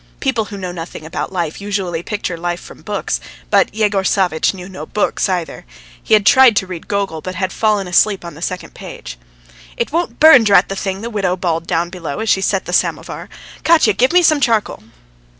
[0.19, 3.19] People who know nothing about life usually picture life from books,
[3.51, 5.63] but Yegor Savvitch knew no books either.
[6.01, 9.19] He had tried to read Gogol, but had fallen asleep on the second page.
[9.77, 12.73] "It won't burn, drat the thing!" the widow bawled down below, as she set the
[12.73, 13.29] samovar.
[13.63, 14.81] "Katya, give me some charcoal!"